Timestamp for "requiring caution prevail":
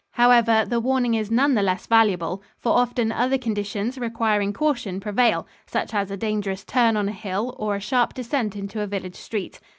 3.99-5.45